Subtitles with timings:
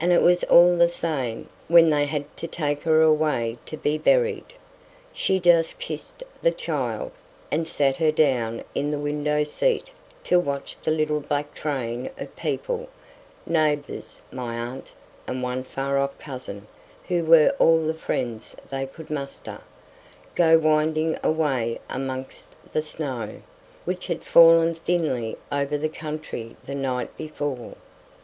[0.00, 3.96] And it was all the same, when they had to take her away to be
[3.96, 4.54] buried.
[5.12, 7.12] She just kissed the child,
[7.48, 9.92] and sat her down in the window seat
[10.24, 12.88] to watch the little black train of people
[13.46, 14.90] (neighbours—my aunt,
[15.28, 16.66] and one far off cousin,
[17.06, 19.60] who were all the friends they could muster)
[20.34, 23.40] go winding away amongst the snow,
[23.84, 27.76] which had fallen thinly over the country the night before.